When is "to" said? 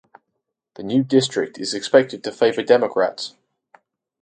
2.23-2.31